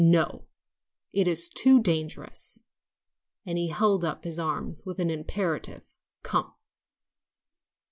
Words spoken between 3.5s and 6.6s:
he held up his arms with an imperative, "Come!"